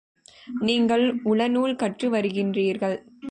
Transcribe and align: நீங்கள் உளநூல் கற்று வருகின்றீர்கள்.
நீங்கள் 0.59 1.03
உளநூல் 1.23 1.75
கற்று 1.75 2.09
வருகின்றீர்கள். 2.09 2.97